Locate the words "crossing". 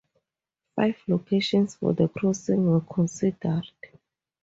2.07-2.65